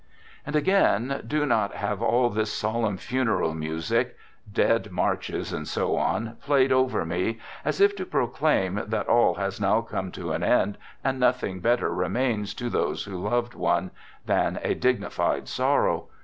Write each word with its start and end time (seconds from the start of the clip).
And 0.47 0.55
again, 0.55 1.21
do 1.27 1.45
not 1.45 1.75
have 1.75 2.01
all 2.01 2.31
this 2.31 2.51
solemn 2.51 2.97
funeral 2.97 3.53
music, 3.53 4.17
Dead 4.51 4.89
Marches, 4.91 5.53
and 5.53 5.67
so 5.67 5.95
on, 5.95 6.37
played 6.43 6.71
over 6.71 7.05
me 7.05 7.37
as 7.63 7.79
if 7.79 7.95
to 7.97 8.05
proclaim 8.07 8.81
that 8.87 9.07
all 9.07 9.35
has 9.35 9.61
now 9.61 9.81
come 9.81 10.11
to 10.13 10.31
an 10.31 10.41
end, 10.41 10.79
and 11.03 11.19
nothing 11.19 11.59
better 11.59 11.93
remains 11.93 12.55
to 12.55 12.67
those 12.67 13.03
who 13.03 13.15
loved 13.21 13.53
one 13.53 13.91
than 14.25 14.57
a 14.63 14.73
dignified 14.73 15.47
sorrow. 15.47 16.07